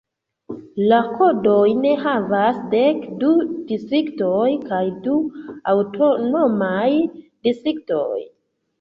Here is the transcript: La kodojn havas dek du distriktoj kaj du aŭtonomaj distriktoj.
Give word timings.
La 0.91 1.01
kodojn 1.19 1.85
havas 2.05 2.57
dek 2.73 3.05
du 3.21 3.31
distriktoj 3.75 4.41
kaj 4.73 4.83
du 5.07 5.21
aŭtonomaj 5.77 6.91
distriktoj. 7.49 8.21